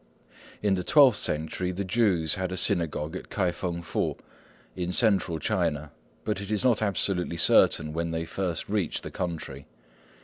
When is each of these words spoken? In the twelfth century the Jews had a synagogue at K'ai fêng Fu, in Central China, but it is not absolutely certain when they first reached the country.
In 0.63 0.73
the 0.73 0.83
twelfth 0.83 1.19
century 1.19 1.71
the 1.71 1.83
Jews 1.83 2.33
had 2.33 2.51
a 2.51 2.57
synagogue 2.57 3.15
at 3.15 3.29
K'ai 3.29 3.51
fêng 3.51 3.83
Fu, 3.83 4.17
in 4.75 4.91
Central 4.91 5.37
China, 5.37 5.91
but 6.23 6.41
it 6.41 6.49
is 6.49 6.63
not 6.63 6.81
absolutely 6.81 7.37
certain 7.37 7.93
when 7.93 8.09
they 8.09 8.25
first 8.25 8.67
reached 8.67 9.03
the 9.03 9.11
country. 9.11 9.67